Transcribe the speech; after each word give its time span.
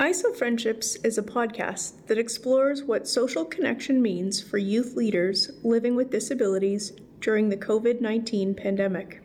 ISO 0.00 0.34
Friendships 0.34 0.96
is 1.04 1.18
a 1.18 1.22
podcast 1.22 2.04
that 2.08 2.18
explores 2.18 2.82
what 2.82 3.06
social 3.06 3.44
connection 3.44 4.02
means 4.02 4.42
for 4.42 4.58
youth 4.58 4.96
leaders 4.96 5.52
living 5.62 5.94
with 5.94 6.10
disabilities 6.10 6.92
during 7.20 7.48
the 7.48 7.56
COVID 7.56 8.00
19 8.00 8.56
pandemic. 8.56 9.22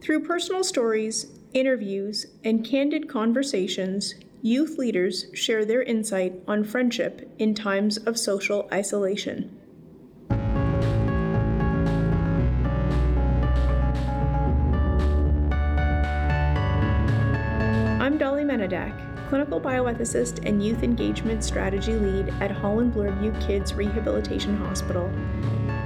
Through 0.00 0.24
personal 0.24 0.64
stories, 0.64 1.26
interviews, 1.52 2.24
and 2.42 2.64
candid 2.64 3.06
conversations, 3.06 4.14
youth 4.40 4.78
leaders 4.78 5.26
share 5.34 5.66
their 5.66 5.82
insight 5.82 6.42
on 6.48 6.64
friendship 6.64 7.30
in 7.38 7.54
times 7.54 7.98
of 7.98 8.18
social 8.18 8.66
isolation. 8.72 9.60
I'm 18.00 18.16
Dolly 18.16 18.44
Menna-Dack, 18.44 19.05
clinical 19.28 19.60
bioethicist 19.60 20.46
and 20.46 20.64
youth 20.64 20.82
engagement 20.82 21.42
strategy 21.42 21.94
lead 21.94 22.28
at 22.40 22.50
Holland 22.50 22.94
Bloorview 22.94 23.38
Kids 23.44 23.74
Rehabilitation 23.74 24.56
Hospital. 24.56 25.10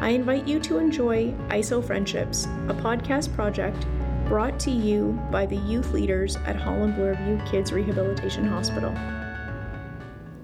I 0.00 0.10
invite 0.10 0.46
you 0.46 0.60
to 0.60 0.78
enjoy 0.78 1.32
ISO 1.48 1.82
Friendships, 1.82 2.44
a 2.68 2.74
podcast 2.74 3.34
project 3.34 3.86
brought 4.26 4.60
to 4.60 4.70
you 4.70 5.18
by 5.30 5.46
the 5.46 5.56
youth 5.56 5.92
leaders 5.92 6.36
at 6.44 6.56
Holland 6.56 6.94
Bloorview 6.94 7.50
Kids 7.50 7.72
Rehabilitation 7.72 8.46
Hospital. 8.46 8.94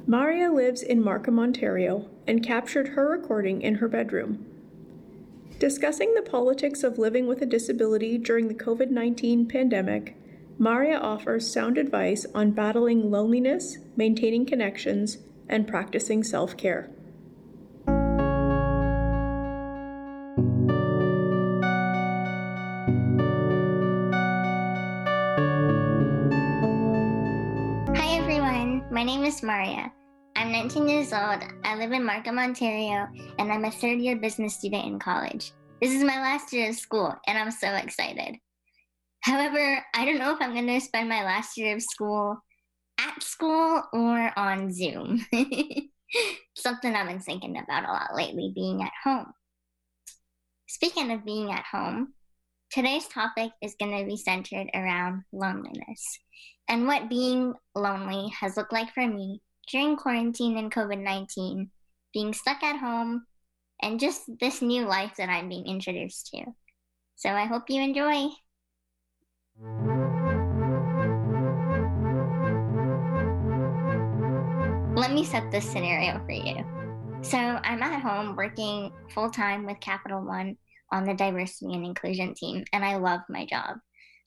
Maria 0.07 0.51
lives 0.51 0.83
in 0.83 1.03
Markham, 1.03 1.39
Ontario, 1.39 2.09
and 2.27 2.45
captured 2.45 2.89
her 2.89 3.11
recording 3.11 3.61
in 3.61 3.77
her 3.77 3.89
bedroom. 3.89 4.47
Discussing 5.59 6.15
the 6.15 6.23
politics 6.23 6.83
of 6.83 6.99
living 6.99 7.27
with 7.27 7.43
a 7.43 7.47
disability 7.47 8.17
during 8.19 8.49
the 8.49 8.55
COVID 8.55 8.91
19 8.91 9.47
pandemic, 9.47 10.17
Maria 10.59 10.99
offers 10.99 11.53
sound 11.53 11.77
advice 11.77 12.25
on 12.35 12.51
battling 12.51 13.11
loneliness, 13.11 13.77
maintaining 13.95 14.47
connections, 14.47 15.19
and 15.51 15.69
practicing 15.69 16.25
self 16.25 16.57
care. 16.57 16.91
Hi 27.95 28.17
everyone, 28.17 28.83
my 28.91 29.03
name 29.05 29.25
is 29.25 29.43
Maria. 29.43 29.93
I'm 30.37 30.51
19 30.53 30.89
years 30.89 31.13
old, 31.13 31.43
I 31.65 31.77
live 31.77 31.93
in 31.93 32.03
Markham, 32.03 32.39
Ontario, 32.39 33.09
and 33.39 33.53
I'm 33.53 33.67
a 33.67 33.71
third 33.71 33.99
year 33.99 34.17
business 34.17 34.55
student 34.55 34.87
in 34.87 34.99
college. 34.99 35.53
This 35.83 35.93
is 35.93 36.03
my 36.03 36.19
last 36.19 36.51
year 36.55 36.71
of 36.71 36.77
school, 36.77 37.15
and 37.27 37.37
I'm 37.37 37.51
so 37.51 37.69
excited. 37.75 38.39
However, 39.27 39.85
I 39.93 40.05
don't 40.05 40.19
know 40.19 40.33
if 40.33 40.41
I'm 40.41 40.55
going 40.55 40.69
to 40.69 40.81
spend 40.81 41.09
my 41.09 41.25
last 41.25 41.57
year 41.57 41.75
of 41.75 41.83
school 41.83 42.37
at 43.01 43.21
school 43.21 43.83
or 43.93 44.39
on 44.39 44.73
Zoom. 44.73 45.27
Something 46.57 46.95
I've 46.95 47.09
been 47.09 47.19
thinking 47.19 47.59
about 47.59 47.89
a 47.89 47.93
lot 47.93 48.15
lately 48.15 48.53
being 48.55 48.85
at 48.85 48.93
home. 49.03 49.33
Speaking 50.69 51.11
of 51.11 51.25
being 51.25 51.51
at 51.51 51.65
home, 51.65 52.15
today's 52.71 53.09
topic 53.09 53.51
is 53.61 53.75
going 53.81 53.99
to 53.99 54.07
be 54.07 54.17
centered 54.17 54.69
around 54.73 55.25
loneliness 55.33 56.21
and 56.69 56.87
what 56.87 57.09
being 57.09 57.53
lonely 57.75 58.29
has 58.29 58.57
looked 58.57 58.73
like 58.73 58.95
for 58.95 59.09
me 59.09 59.43
during 59.73 59.97
quarantine 59.97 60.57
and 60.57 60.73
COVID 60.73 61.03
19, 61.03 61.69
being 62.15 62.33
stuck 62.33 62.63
at 62.63 62.79
home, 62.79 63.27
and 63.83 63.99
just 63.99 64.23
this 64.39 64.63
new 64.63 64.85
life 64.85 65.15
that 65.19 65.29
I'm 65.29 65.49
being 65.49 65.67
introduced 65.67 66.29
to. 66.29 66.45
So 67.17 67.31
I 67.31 67.47
hope 67.47 67.65
you 67.69 67.83
enjoy. 67.83 68.29
Let 69.59 69.69
me 75.13 75.25
set 75.25 75.51
this 75.51 75.65
scenario 75.65 76.23
for 76.27 76.33
you. 76.33 76.63
So 77.23 77.39
I'm 77.39 77.83
at 77.83 78.03
home 78.03 78.37
working 78.37 78.93
full 79.15 79.31
time 79.31 79.65
with 79.65 79.81
Capital 79.81 80.21
One 80.21 80.59
on 80.93 81.05
the 81.05 81.15
diversity 81.15 81.73
and 81.73 81.87
inclusion 81.87 82.35
team, 82.35 82.67
and 82.75 82.85
I 82.85 82.97
love 82.97 83.23
my 83.31 83.47
job. 83.47 83.79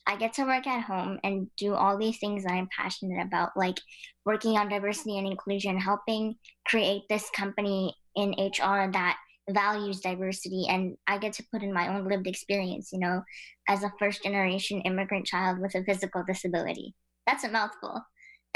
I 0.07 0.15
get 0.15 0.33
to 0.33 0.45
work 0.45 0.65
at 0.65 0.83
home 0.83 1.19
and 1.23 1.47
do 1.57 1.75
all 1.75 1.95
these 1.95 2.17
things 2.17 2.43
that 2.43 2.53
I'm 2.53 2.69
passionate 2.75 3.23
about, 3.23 3.51
like 3.55 3.79
working 4.25 4.57
on 4.57 4.67
diversity 4.67 5.19
and 5.19 5.27
inclusion, 5.27 5.77
helping 5.77 6.37
create 6.65 7.03
this 7.07 7.29
company 7.35 7.95
in 8.15 8.31
HR 8.31 8.89
that 8.91 9.19
values 9.53 10.01
diversity. 10.01 10.65
And 10.69 10.95
I 11.07 11.17
get 11.17 11.33
to 11.33 11.45
put 11.51 11.63
in 11.63 11.73
my 11.73 11.87
own 11.87 12.07
lived 12.07 12.27
experience, 12.27 12.91
you 12.91 12.99
know, 12.99 13.23
as 13.67 13.83
a 13.83 13.91
first 13.99 14.23
generation 14.23 14.81
immigrant 14.81 15.25
child 15.25 15.59
with 15.59 15.75
a 15.75 15.83
physical 15.83 16.23
disability. 16.25 16.95
That's 17.27 17.43
a 17.43 17.49
mouthful. 17.49 18.01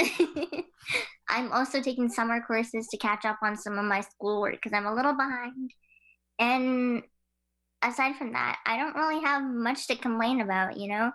I'm 1.28 1.52
also 1.52 1.80
taking 1.80 2.08
summer 2.08 2.40
courses 2.46 2.88
to 2.88 2.98
catch 2.98 3.24
up 3.24 3.38
on 3.42 3.56
some 3.56 3.78
of 3.78 3.84
my 3.84 4.00
schoolwork 4.00 4.54
because 4.54 4.72
I'm 4.72 4.86
a 4.86 4.94
little 4.94 5.14
behind. 5.14 5.70
And 6.38 7.02
aside 7.82 8.16
from 8.16 8.32
that, 8.32 8.58
I 8.66 8.76
don't 8.76 8.96
really 8.96 9.22
have 9.22 9.42
much 9.42 9.86
to 9.88 9.96
complain 9.96 10.40
about, 10.40 10.76
you 10.76 10.88
know? 10.88 11.12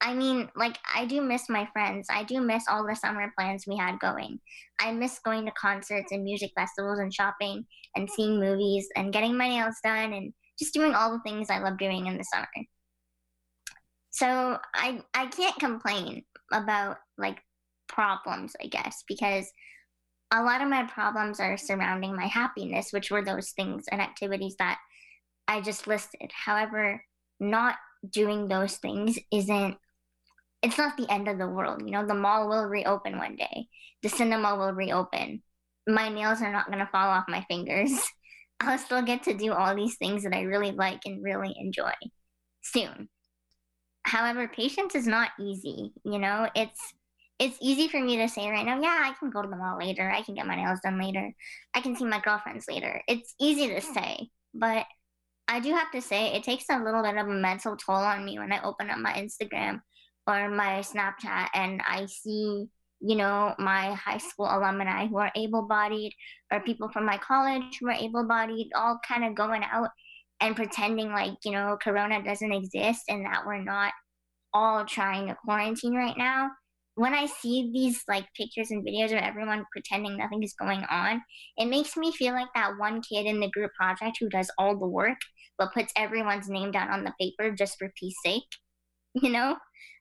I 0.00 0.14
mean, 0.14 0.50
like, 0.54 0.78
I 0.94 1.06
do 1.06 1.22
miss 1.22 1.48
my 1.48 1.68
friends. 1.72 2.06
I 2.10 2.22
do 2.22 2.40
miss 2.40 2.64
all 2.68 2.86
the 2.86 2.94
summer 2.94 3.32
plans 3.36 3.64
we 3.66 3.76
had 3.76 3.98
going. 3.98 4.38
I 4.78 4.92
miss 4.92 5.18
going 5.20 5.46
to 5.46 5.52
concerts 5.52 6.12
and 6.12 6.22
music 6.22 6.52
festivals 6.54 6.98
and 6.98 7.12
shopping 7.12 7.64
and 7.94 8.08
seeing 8.10 8.38
movies 8.38 8.88
and 8.94 9.12
getting 9.12 9.36
my 9.36 9.48
nails 9.48 9.76
done 9.82 10.12
and 10.12 10.32
just 10.58 10.74
doing 10.74 10.94
all 10.94 11.10
the 11.10 11.20
things 11.20 11.48
I 11.50 11.58
love 11.58 11.78
doing 11.78 12.06
in 12.06 12.18
the 12.18 12.24
summer. 12.24 12.46
So 14.10 14.58
I 14.74 15.02
I 15.12 15.26
can't 15.26 15.58
complain 15.58 16.24
about 16.52 16.98
like 17.18 17.38
problems, 17.88 18.54
I 18.62 18.66
guess, 18.66 19.04
because 19.08 19.50
a 20.32 20.42
lot 20.42 20.62
of 20.62 20.68
my 20.68 20.84
problems 20.84 21.38
are 21.40 21.56
surrounding 21.56 22.16
my 22.16 22.26
happiness, 22.26 22.92
which 22.92 23.10
were 23.10 23.24
those 23.24 23.50
things 23.50 23.84
and 23.90 24.00
activities 24.00 24.56
that 24.58 24.78
I 25.48 25.60
just 25.60 25.86
listed. 25.86 26.30
However, 26.32 27.02
not 27.40 27.76
doing 28.10 28.48
those 28.48 28.76
things 28.76 29.18
isn't 29.32 29.76
it's 30.62 30.78
not 30.78 30.96
the 30.96 31.10
end 31.10 31.28
of 31.28 31.38
the 31.38 31.48
world. 31.48 31.82
You 31.84 31.92
know, 31.92 32.06
the 32.06 32.14
mall 32.14 32.48
will 32.48 32.64
reopen 32.64 33.18
one 33.18 33.36
day. 33.36 33.68
The 34.02 34.08
cinema 34.08 34.56
will 34.56 34.72
reopen. 34.72 35.42
My 35.86 36.08
nails 36.08 36.42
are 36.42 36.52
not 36.52 36.66
going 36.66 36.78
to 36.78 36.90
fall 36.90 37.08
off 37.08 37.24
my 37.28 37.44
fingers. 37.48 37.90
I'll 38.60 38.78
still 38.78 39.02
get 39.02 39.24
to 39.24 39.34
do 39.34 39.52
all 39.52 39.74
these 39.74 39.96
things 39.96 40.24
that 40.24 40.34
I 40.34 40.42
really 40.42 40.72
like 40.72 41.00
and 41.04 41.22
really 41.22 41.54
enjoy 41.58 41.92
soon. 42.62 43.08
However, 44.04 44.48
patience 44.48 44.94
is 44.94 45.06
not 45.06 45.30
easy. 45.38 45.92
You 46.04 46.18
know, 46.18 46.48
it's 46.54 46.80
it's 47.38 47.58
easy 47.60 47.86
for 47.88 48.00
me 48.00 48.16
to 48.16 48.28
say 48.28 48.48
right 48.48 48.64
now, 48.64 48.80
yeah, 48.80 48.98
I 49.02 49.12
can 49.18 49.28
go 49.28 49.42
to 49.42 49.48
the 49.48 49.56
mall 49.56 49.78
later. 49.78 50.10
I 50.10 50.22
can 50.22 50.34
get 50.34 50.46
my 50.46 50.56
nails 50.56 50.80
done 50.82 50.98
later. 50.98 51.34
I 51.74 51.82
can 51.82 51.94
see 51.94 52.06
my 52.06 52.20
girlfriends 52.20 52.66
later. 52.66 53.02
It's 53.06 53.34
easy 53.38 53.68
to 53.68 53.80
say, 53.82 54.30
but 54.54 54.86
I 55.46 55.60
do 55.60 55.74
have 55.74 55.90
to 55.92 56.00
say 56.00 56.28
it 56.32 56.44
takes 56.44 56.64
a 56.70 56.82
little 56.82 57.02
bit 57.02 57.16
of 57.16 57.28
a 57.28 57.30
mental 57.30 57.76
toll 57.76 57.96
on 57.96 58.24
me 58.24 58.38
when 58.38 58.52
I 58.52 58.62
open 58.62 58.88
up 58.88 58.98
my 58.98 59.12
Instagram 59.12 59.82
or 60.26 60.48
my 60.50 60.80
Snapchat 60.80 61.48
and 61.54 61.80
I 61.86 62.06
see, 62.06 62.66
you 63.00 63.16
know, 63.16 63.54
my 63.58 63.92
high 63.94 64.18
school 64.18 64.46
alumni 64.46 65.06
who 65.06 65.18
are 65.18 65.32
able 65.36 65.62
bodied 65.62 66.12
or 66.52 66.60
people 66.60 66.88
from 66.88 67.04
my 67.04 67.18
college 67.18 67.78
who 67.80 67.88
are 67.88 67.92
able 67.92 68.26
bodied 68.26 68.68
all 68.74 68.98
kind 69.06 69.24
of 69.24 69.34
going 69.34 69.62
out 69.64 69.90
and 70.40 70.56
pretending 70.56 71.10
like, 71.10 71.34
you 71.44 71.52
know, 71.52 71.78
Corona 71.80 72.22
doesn't 72.22 72.52
exist 72.52 73.02
and 73.08 73.24
that 73.24 73.46
we're 73.46 73.62
not 73.62 73.92
all 74.52 74.84
trying 74.84 75.28
to 75.28 75.36
quarantine 75.44 75.94
right 75.94 76.16
now. 76.16 76.50
When 76.94 77.12
I 77.12 77.26
see 77.26 77.70
these 77.72 78.02
like 78.08 78.26
pictures 78.34 78.70
and 78.70 78.84
videos 78.84 79.12
of 79.12 79.18
everyone 79.18 79.64
pretending 79.70 80.16
nothing 80.16 80.42
is 80.42 80.54
going 80.58 80.82
on, 80.90 81.20
it 81.58 81.66
makes 81.66 81.96
me 81.96 82.10
feel 82.10 82.32
like 82.32 82.48
that 82.54 82.78
one 82.78 83.02
kid 83.02 83.26
in 83.26 83.38
the 83.38 83.50
group 83.50 83.70
project 83.78 84.16
who 84.18 84.28
does 84.30 84.50
all 84.58 84.78
the 84.78 84.86
work 84.86 85.18
but 85.58 85.72
puts 85.72 85.92
everyone's 85.96 86.48
name 86.48 86.70
down 86.70 86.90
on 86.90 87.04
the 87.04 87.14
paper 87.20 87.50
just 87.50 87.78
for 87.78 87.92
peace 87.98 88.16
sake. 88.24 88.42
You 89.22 89.30
know? 89.30 89.56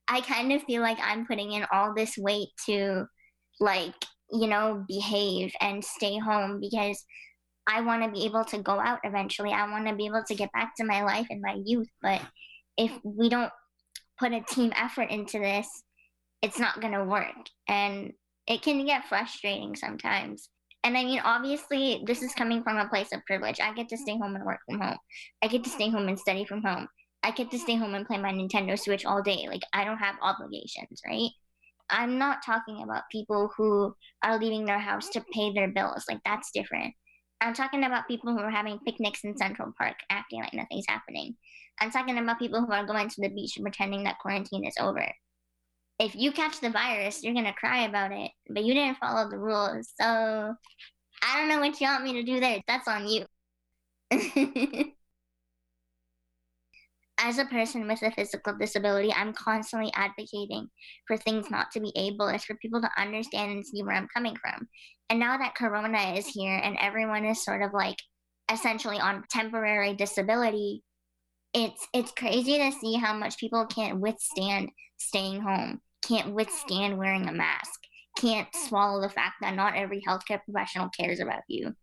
I 0.08 0.22
kind 0.22 0.52
of 0.52 0.64
feel 0.64 0.82
like 0.82 0.98
I'm 1.02 1.26
putting 1.26 1.52
in 1.52 1.66
all 1.72 1.94
this 1.94 2.18
weight 2.18 2.50
to 2.68 3.06
like, 3.60 3.94
you 4.32 4.48
know, 4.48 4.84
behave 4.88 5.52
and 5.62 5.84
stay 5.84 6.18
home 6.18 6.60
because 6.60 7.04
I 7.68 7.82
want 7.82 8.04
to 8.04 8.12
be 8.12 8.26
able 8.26 8.46
to 8.46 8.60
go 8.60 8.80
out 8.80 9.00
eventually. 9.04 9.52
I 9.52 9.70
want 9.70 9.88
to 9.88 9.96
be 9.96 10.06
able 10.06 10.24
to 10.28 10.36
get 10.36 10.52
back 10.52 10.74
to 10.78 10.86
my 10.86 11.04
life 11.04 11.28
and 11.30 11.42
my 11.42 11.58
youth. 11.66 11.90
But 12.02 12.22
if 12.78 12.92
we 13.04 13.30
don't 13.30 13.52
put 14.20 14.34
a 14.34 14.42
team 14.42 14.72
effort 14.76 15.10
into 15.10 15.40
this, 15.40 15.68
it's 16.42 16.60
not 16.60 16.82
going 16.82 16.94
to 16.94 17.04
work. 17.04 17.34
And 17.68 18.14
it 18.48 18.62
can 18.62 18.86
get 18.86 19.06
frustrating 19.06 19.76
sometimes. 19.76 20.50
And 20.84 20.96
I 20.96 21.04
mean, 21.04 21.20
obviously, 21.24 22.04
this 22.06 22.22
is 22.22 22.34
coming 22.34 22.62
from 22.62 22.78
a 22.78 22.88
place 22.88 23.12
of 23.12 23.26
privilege. 23.26 23.60
I 23.60 23.74
get 23.74 23.90
to 23.90 23.98
stay 23.98 24.20
home 24.20 24.36
and 24.36 24.46
work 24.46 24.60
from 24.70 24.80
home. 24.80 24.98
I 25.42 25.48
get 25.48 25.64
to 25.64 25.70
stay 25.70 25.90
home 25.90 26.08
and 26.08 26.20
study 26.20 26.46
from 26.46 26.62
home. 26.62 26.88
I 27.26 27.32
get 27.32 27.50
to 27.52 27.58
stay 27.58 27.76
home 27.76 27.96
and 27.96 28.06
play 28.06 28.20
my 28.20 28.32
Nintendo 28.32 28.80
Switch 28.80 29.04
all 29.04 29.24
day. 29.24 29.48
Like 29.50 29.64
I 29.74 29.84
don't 29.84 29.98
have 29.98 30.16
obligations, 30.22 31.02
right? 31.08 31.32
I'm 31.90 32.20
not 32.20 32.46
talking 32.46 32.84
about 32.84 33.10
people 33.12 33.52
who 33.58 33.96
are 34.24 34.38
leaving 34.38 34.66
their 34.66 34.78
house 34.78 35.10
to 35.10 35.26
pay 35.34 35.52
their 35.52 35.70
bills. 35.70 36.06
Like 36.08 36.20
that's 36.24 36.52
different. 36.54 36.94
I'm 37.42 37.56
talking 37.56 37.84
about 37.84 38.08
people 38.08 38.32
who 38.32 38.44
are 38.44 38.52
having 38.52 38.78
picnics 38.86 39.24
in 39.24 39.36
Central 39.38 39.74
Park, 39.76 39.96
acting 40.12 40.42
like 40.42 40.54
nothing's 40.54 40.86
happening. 40.88 41.36
I'm 41.80 41.90
talking 41.90 42.16
about 42.20 42.38
people 42.38 42.64
who 42.64 42.72
are 42.72 42.86
going 42.86 43.10
to 43.10 43.22
the 43.22 43.30
beach 43.30 43.58
pretending 43.60 44.04
that 44.04 44.20
quarantine 44.20 44.64
is 44.64 44.76
over. 44.80 45.06
if 45.98 46.16
you 46.16 46.32
catch 46.32 46.60
the 46.60 46.70
virus, 46.70 47.24
you're 47.24 47.34
gonna 47.34 47.54
cry 47.54 47.86
about 47.86 48.12
it, 48.12 48.30
but 48.50 48.64
you 48.64 48.76
didn't 48.76 49.00
follow 49.00 49.30
the 49.30 49.40
rules. 49.40 49.92
So 50.00 50.06
I 51.24 51.40
don't 51.40 51.50
know 51.50 51.60
what 51.60 51.82
you 51.82 51.88
want 51.88 52.04
me 52.04 52.14
to 52.14 52.24
do 52.24 52.40
there. 52.40 52.62
That's 52.68 52.88
on 52.88 53.08
you. 53.08 53.26
As 57.18 57.38
a 57.38 57.46
person 57.46 57.88
with 57.88 58.02
a 58.02 58.12
physical 58.12 58.58
disability, 58.58 59.12
I'm 59.14 59.34
constantly 59.34 59.92
advocating 59.94 60.68
for 61.08 61.18
things 61.18 61.50
not 61.50 61.72
to 61.72 61.80
be 61.80 61.94
ableist, 61.98 62.44
for 62.44 62.56
people 62.56 62.82
to 62.82 62.90
understand 62.98 63.52
and 63.52 63.66
see 63.66 63.82
where 63.84 63.96
I'm 63.96 64.10
coming 64.14 64.36
from. 64.36 64.68
And 65.10 65.20
now 65.20 65.38
that 65.38 65.56
Corona 65.56 66.14
is 66.16 66.28
here 66.28 66.58
and 66.58 66.78
everyone 66.80 67.26
is 67.26 67.44
sort 67.44 67.62
of 67.62 67.74
like 67.74 67.98
essentially 68.52 69.00
on 69.00 69.24
temporary 69.30 69.96
disability, 69.96 70.84
it's 71.54 71.88
it's 71.94 72.12
crazy 72.12 72.58
to 72.58 72.72
see 72.72 72.96
how 72.96 73.14
much 73.14 73.38
people 73.38 73.66
can't 73.66 74.02
withstand 74.02 74.70
staying 74.98 75.42
home, 75.42 75.80
can't 76.06 76.34
withstand 76.34 76.98
wearing 76.98 77.30
a 77.30 77.32
mask, 77.32 77.80
can't 78.18 78.48
swallow 78.54 79.02
the 79.02 79.10
fact 79.10 79.36
that 79.42 79.56
not 79.56 79.76
every 79.76 80.02
healthcare 80.02 80.44
professional 80.44 80.90
cares 80.90 81.20
about 81.22 81.44
you. 81.48 81.74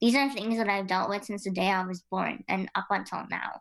These 0.00 0.14
are 0.14 0.28
things 0.30 0.58
that 0.58 0.68
I've 0.68 0.86
dealt 0.86 1.08
with 1.08 1.24
since 1.24 1.44
the 1.44 1.50
day 1.50 1.68
I 1.68 1.86
was 1.86 2.04
born 2.10 2.44
and 2.48 2.68
up 2.74 2.86
until 2.90 3.24
now. 3.30 3.60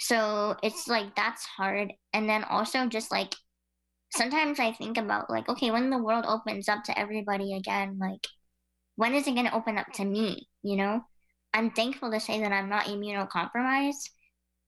So 0.00 0.56
it's 0.62 0.88
like 0.88 1.14
that's 1.14 1.44
hard. 1.44 1.92
And 2.12 2.28
then 2.28 2.44
also 2.44 2.86
just 2.86 3.12
like 3.12 3.34
sometimes 4.12 4.58
I 4.58 4.72
think 4.72 4.96
about 4.96 5.30
like, 5.30 5.48
okay, 5.48 5.70
when 5.70 5.90
the 5.90 6.02
world 6.02 6.24
opens 6.26 6.68
up 6.68 6.84
to 6.84 6.98
everybody 6.98 7.54
again, 7.54 7.98
like 8.00 8.26
when 8.96 9.14
is 9.14 9.26
it 9.26 9.34
gonna 9.34 9.54
open 9.54 9.78
up 9.78 9.92
to 9.94 10.04
me? 10.04 10.48
You 10.62 10.76
know? 10.76 11.04
I'm 11.52 11.70
thankful 11.70 12.10
to 12.12 12.20
say 12.20 12.40
that 12.40 12.52
I'm 12.52 12.68
not 12.68 12.86
immunocompromised, 12.86 14.08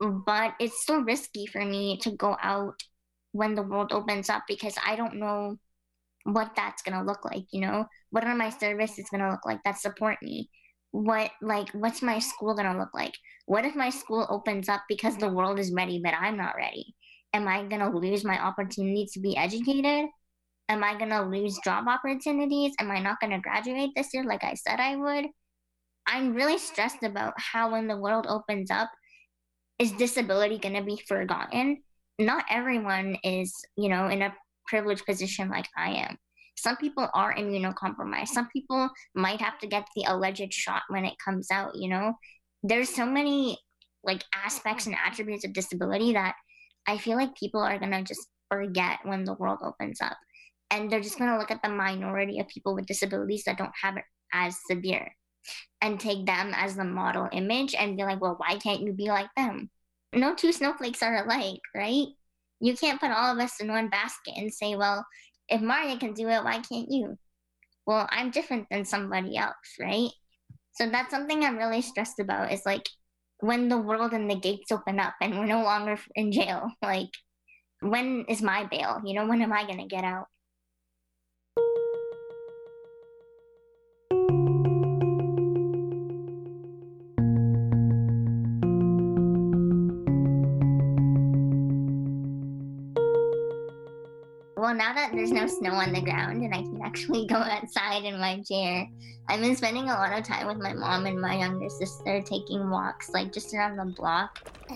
but 0.01 0.55
it's 0.61 0.83
still 0.83 1.03
risky 1.03 1.47
for 1.47 1.65
me 1.65 1.99
to 1.99 2.11
go 2.11 2.37
out 2.43 2.83
when 3.33 3.55
the 3.55 3.63
world 3.63 3.93
opens 3.93 4.29
up 4.29 4.43
because 4.49 4.75
I 4.85 4.97
don't 4.97 5.15
know 5.17 5.57
what 6.25 6.53
that's 6.55 6.83
gonna 6.83 7.05
look 7.05 7.25
like, 7.25 7.45
you 7.53 7.61
know? 7.61 7.87
What 8.11 8.25
are 8.25 8.35
my 8.35 8.51
services 8.51 9.07
gonna 9.11 9.31
look 9.31 9.47
like 9.47 9.63
that 9.65 9.79
support 9.79 10.19
me? 10.23 10.51
What 10.93 11.31
like 11.41 11.71
what's 11.73 12.03
my 12.03 12.19
school 12.19 12.55
gonna 12.55 12.79
look 12.79 12.95
like? 12.95 13.15
What 13.47 13.65
if 13.65 13.75
my 13.75 13.91
school 13.91 14.27
opens 14.31 14.69
up 14.69 14.83
because 14.89 15.17
the 15.17 15.29
world 15.29 15.59
is 15.59 15.73
ready 15.73 16.01
but 16.03 16.15
I'm 16.15 16.37
not 16.37 16.57
ready? 16.57 16.95
Am 17.33 17.49
I 17.49 17.65
gonna 17.65 17.95
lose 17.95 18.25
my 18.25 18.39
opportunity 18.39 19.09
to 19.13 19.21
be 19.21 19.37
educated? 19.37 20.09
Am 20.69 20.85
I 20.85 20.99
gonna 20.99 21.29
lose 21.29 21.59
job 21.65 21.89
opportunities? 21.89 22.75
Am 22.79 22.91
I 22.91 23.01
not 23.01 23.21
gonna 23.21 23.41
graduate 23.41 23.91
this 23.97 24.13
year 24.15 24.25
like 24.25 24.45
I 24.45 24.55
said 24.55 24.81
I 24.81 24.97
would? 24.97 25.27
I'm 26.07 26.35
really 26.35 26.59
stressed 26.59 27.03
about 27.03 27.35
how 27.37 27.73
when 27.73 27.87
the 27.87 27.97
world 27.97 28.27
opens 28.29 28.71
up, 28.71 28.91
is 29.79 29.93
disability 29.93 30.59
gonna 30.59 30.85
be 30.85 31.01
forgotten? 31.09 31.83
Not 32.19 32.45
everyone 32.51 33.17
is, 33.25 33.55
you 33.77 33.89
know, 33.89 34.09
in 34.09 34.23
a 34.23 34.35
privileged 34.67 35.07
position 35.07 35.49
like 35.49 35.69
I 35.77 35.91
am. 35.91 36.19
Some 36.57 36.77
people 36.77 37.09
are 37.15 37.35
immunocompromised. 37.35 38.29
Some 38.29 38.49
people 38.53 38.91
might 39.15 39.41
have 39.41 39.59
to 39.61 39.67
get 39.67 39.87
the 39.97 40.05
alleged 40.07 40.53
shot 40.53 40.83
when 40.89 41.05
it 41.05 41.15
comes 41.25 41.51
out, 41.51 41.75
you 41.75 41.89
know? 41.89 42.15
There's 42.63 42.95
so 42.95 43.07
many 43.07 43.59
like 44.05 44.25
aspects 44.35 44.87
and 44.87 44.97
attributes 45.05 45.45
of 45.45 45.53
disability 45.53 46.13
that 46.13 46.35
I 46.87 46.99
feel 46.99 47.17
like 47.17 47.37
people 47.37 47.61
are 47.61 47.79
going 47.79 47.93
to 47.93 48.03
just 48.03 48.27
forget 48.51 48.99
when 49.05 49.25
the 49.25 49.35
world 49.35 49.61
opens 49.63 50.01
up. 50.01 50.17
And 50.71 50.91
they're 50.91 51.01
just 51.01 51.19
going 51.19 51.31
to 51.31 51.39
look 51.39 51.51
at 51.51 51.63
the 51.63 51.69
minority 51.69 52.41
of 52.41 52.49
people 52.49 52.75
with 52.75 52.87
disabilities 52.87 53.45
that 53.45 53.59
don't 53.59 53.73
have 53.81 53.97
it 53.97 54.05
as 54.33 54.57
severe 54.69 55.13
and 55.81 55.99
take 56.01 56.25
them 56.25 56.53
as 56.55 56.77
the 56.77 56.85
model 56.85 57.29
image 57.33 57.75
and 57.75 57.97
be 57.97 58.05
like, 58.05 58.21
well, 58.21 58.37
why 58.39 58.57
can't 58.57 58.81
you 58.81 58.93
be 58.93 59.09
like 59.09 59.29
them? 59.37 59.71
No 60.15 60.35
two 60.35 60.53
snowflakes 60.53 61.03
are 61.03 61.25
alike, 61.25 61.61
right? 61.75 62.07
You 62.61 62.77
can't 62.77 63.01
put 63.01 63.11
all 63.11 63.33
of 63.33 63.39
us 63.39 63.61
in 63.61 63.69
one 63.69 63.89
basket 63.89 64.35
and 64.37 64.53
say, 64.53 64.77
well, 64.77 65.05
if 65.49 65.61
Maria 65.61 65.97
can 65.99 66.15
do 66.15 66.29
it, 66.29 66.45
why 66.45 66.61
can't 66.61 66.91
you? 66.91 67.19
Well, 67.87 68.09
I'm 68.11 68.31
different 68.31 68.67
than 68.71 68.85
somebody 68.85 69.37
else, 69.37 69.55
right? 69.81 70.11
So 70.75 70.89
that's 70.89 71.11
something 71.11 71.45
I'm 71.45 71.59
really 71.59 71.83
stressed 71.83 72.19
about 72.21 72.53
is 72.53 72.63
like 72.65 72.89
when 73.41 73.69
the 73.69 73.79
world 73.79 74.13
and 74.13 74.31
the 74.31 74.37
gates 74.37 74.71
open 74.71 75.01
up 75.01 75.15
and 75.21 75.39
we're 75.39 75.47
no 75.47 75.63
longer 75.63 75.99
in 76.15 76.33
jail, 76.33 76.71
like 76.83 77.11
when 77.81 78.25
is 78.29 78.41
my 78.41 78.65
bail? 78.65 79.01
You 79.05 79.15
know, 79.15 79.27
when 79.27 79.43
am 79.43 79.53
I 79.53 79.65
going 79.65 79.79
to 79.79 79.95
get 79.95 80.05
out? 80.05 80.27
Now 94.83 94.93
that 94.93 95.13
there's 95.13 95.31
no 95.31 95.47
snow 95.47 95.75
on 95.75 95.93
the 95.93 96.01
ground 96.01 96.43
and 96.43 96.53
I 96.53 96.63
can 96.63 96.81
actually 96.83 97.25
go 97.29 97.37
outside 97.37 98.03
in 98.03 98.19
my 98.19 98.41
chair, 98.41 98.89
I've 99.29 99.39
been 99.39 99.55
spending 99.55 99.85
a 99.85 99.95
lot 99.95 100.19
of 100.19 100.25
time 100.25 100.49
with 100.49 100.57
my 100.57 100.73
mom 100.73 101.07
and 101.07 101.21
my 101.21 101.39
younger 101.39 101.69
sister 101.69 102.21
taking 102.21 102.69
walks, 102.69 103.11
like 103.11 103.33
just 103.33 103.55
around 103.55 103.77
the 103.77 103.85
block. 103.85 104.41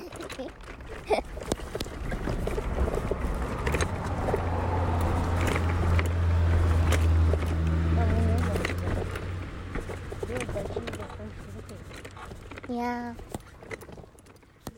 yeah. 12.68 13.14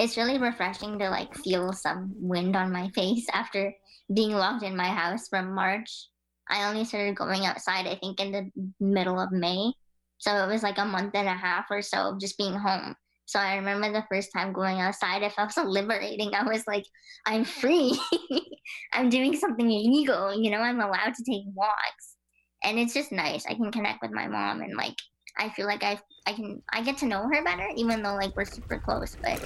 It's 0.00 0.16
really 0.16 0.38
refreshing 0.38 0.98
to 1.00 1.10
like 1.10 1.34
feel 1.34 1.74
some 1.74 2.14
wind 2.16 2.56
on 2.56 2.72
my 2.72 2.88
face 2.90 3.26
after 3.34 3.74
being 4.12 4.32
locked 4.32 4.62
in 4.62 4.76
my 4.76 4.88
house 4.88 5.28
from 5.28 5.54
March. 5.54 6.08
I 6.48 6.68
only 6.68 6.84
started 6.84 7.16
going 7.16 7.44
outside, 7.44 7.86
I 7.86 7.96
think, 7.96 8.20
in 8.20 8.32
the 8.32 8.50
middle 8.80 9.20
of 9.20 9.32
May. 9.32 9.72
So 10.18 10.34
it 10.34 10.48
was 10.48 10.62
like 10.62 10.78
a 10.78 10.84
month 10.84 11.14
and 11.14 11.28
a 11.28 11.34
half 11.34 11.66
or 11.70 11.82
so 11.82 12.10
of 12.10 12.20
just 12.20 12.38
being 12.38 12.54
home. 12.54 12.94
So 13.26 13.38
I 13.38 13.56
remember 13.56 13.92
the 13.92 14.06
first 14.08 14.30
time 14.34 14.54
going 14.54 14.80
outside, 14.80 15.22
it 15.22 15.32
felt 15.32 15.52
so 15.52 15.62
liberating. 15.62 16.34
I 16.34 16.44
was 16.44 16.64
like, 16.66 16.84
I'm 17.26 17.44
free. 17.44 17.98
I'm 18.94 19.10
doing 19.10 19.36
something 19.36 19.70
illegal. 19.70 20.34
You 20.34 20.50
know, 20.50 20.60
I'm 20.60 20.80
allowed 20.80 21.14
to 21.14 21.24
take 21.24 21.42
walks. 21.54 22.16
And 22.64 22.78
it's 22.78 22.94
just 22.94 23.12
nice. 23.12 23.44
I 23.46 23.54
can 23.54 23.70
connect 23.70 24.00
with 24.00 24.12
my 24.12 24.26
mom 24.26 24.62
and 24.62 24.76
like 24.76 24.96
I 25.38 25.50
feel 25.50 25.66
like 25.66 25.84
I 25.84 26.00
I 26.26 26.32
can 26.32 26.62
I 26.72 26.82
get 26.82 26.98
to 26.98 27.06
know 27.06 27.28
her 27.32 27.44
better, 27.44 27.68
even 27.76 28.02
though 28.02 28.14
like 28.14 28.36
we're 28.36 28.44
super 28.44 28.78
close, 28.78 29.16
but 29.22 29.40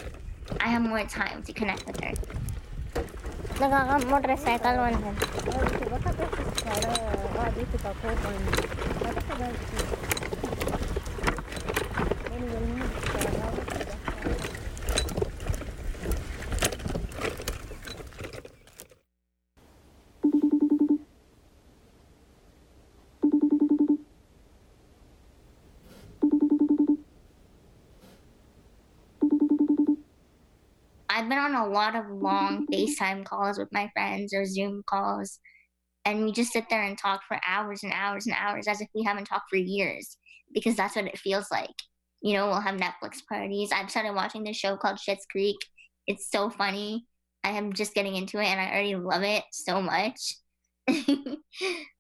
I 0.61 0.69
have 0.69 0.83
more 0.83 1.05
time 1.05 1.43
to 1.43 1.53
connect 1.53 1.87
with 1.87 2.01
her. 2.01 2.15
लगागा 3.61 3.99
motorcycle 4.11 4.77
one 4.79 4.95
है। 5.05 5.13
और 5.53 6.83
I've 31.13 31.29
been 31.29 31.39
on 31.39 31.55
a 31.55 31.69
lot 31.69 31.95
of 31.95 32.11
long 32.11 32.67
FaceTime 32.73 33.25
calls 33.25 33.59
with 33.59 33.69
my 33.73 33.91
friends 33.93 34.33
or 34.35 34.45
Zoom 34.45 34.83
calls, 34.87 35.39
and 36.05 36.25
we 36.25 36.33
just 36.33 36.53
sit 36.53 36.65
there 36.71 36.83
and 36.83 36.97
talk 36.97 37.21
for 37.29 37.39
hours 37.47 37.83
and 37.83 37.93
hours 37.93 38.27
and 38.27 38.35
hours 38.39 38.67
as 38.67 38.81
if 38.81 38.89
we 38.95 39.05
haven't 39.05 39.27
talked 39.27 39.51
for 39.51 39.57
years 39.57 40.17
because 40.55 40.75
that's 40.77 40.97
what 40.97 41.07
it 41.07 41.19
feels 41.19 41.47
like. 41.51 41.71
You 42.23 42.35
know, 42.35 42.47
we'll 42.47 42.61
have 42.61 42.81
Netflix 42.81 43.19
parties. 43.29 43.71
I've 43.73 43.91
started 43.91 44.15
watching 44.15 44.45
this 44.45 44.57
show 44.57 44.77
called 44.77 44.99
Schitt's 44.99 45.27
Creek. 45.27 45.57
It's 46.07 46.31
so 46.31 46.51
funny. 46.51 47.05
I 47.45 47.51
am 47.51 47.73
just 47.73 47.95
getting 47.95 48.17
into 48.17 48.39
it 48.39 48.47
and 48.47 48.61
I 48.61 48.71
already 48.71 48.95
love 48.95 49.23
it 49.23 49.43
so 49.51 49.83
much. 49.83 50.19
um, 50.89 51.39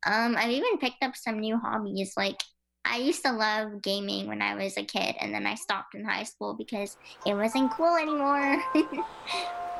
I've 0.07 0.51
even 0.51 0.79
picked 0.79 1.03
up 1.03 1.17
some 1.17 1.41
new 1.41 1.59
hobbies 1.59 2.15
like 2.17 2.41
I 2.85 2.99
used 2.99 3.25
to 3.25 3.33
love 3.33 3.81
gaming 3.81 4.27
when 4.27 4.43
I 4.43 4.55
was 4.55 4.77
a 4.77 4.85
kid, 4.85 5.17
and 5.21 5.33
then 5.35 5.47
I 5.47 5.55
stopped 5.55 5.95
in 5.95 6.05
high 6.05 6.25
school 6.25 6.55
because 6.55 6.97
it 7.25 7.35
wasn't 7.35 7.73
cool 7.73 7.97
anymore. 7.97 8.63